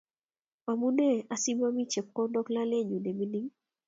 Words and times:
Amune 0.71 1.09
asimomi 1.33 1.83
chepkondok 1.91 2.47
lalenyu 2.55 2.97
ne 3.01 3.11
mining? 3.17 3.49